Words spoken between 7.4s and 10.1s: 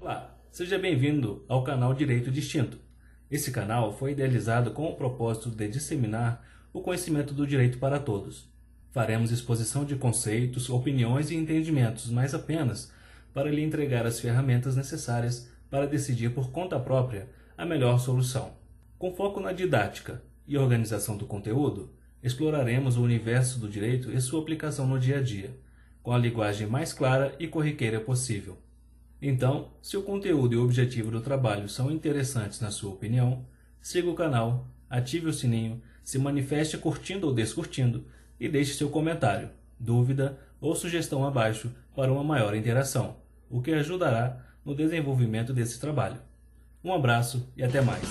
direito para todos. Faremos exposição de